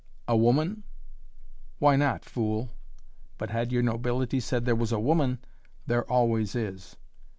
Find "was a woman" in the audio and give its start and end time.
4.75-5.37